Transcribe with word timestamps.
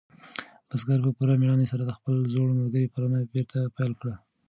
بزګر 0.69 0.99
په 1.05 1.11
پوره 1.17 1.33
مېړانې 1.41 1.65
سره 1.71 1.83
د 1.85 1.91
خپل 1.97 2.15
زوړ 2.33 2.49
ملګري 2.59 2.87
پالنه 2.93 3.19
بېرته 3.33 3.59
پیل 3.75 3.93
کړه. 4.01 4.15